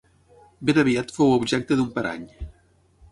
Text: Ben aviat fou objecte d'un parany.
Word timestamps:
Ben 0.69 0.79
aviat 0.83 1.13
fou 1.17 1.33
objecte 1.35 1.77
d'un 1.81 1.91
parany. 1.99 2.25